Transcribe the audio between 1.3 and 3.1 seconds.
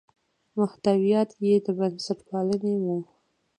یې د بنسټپالنې وو.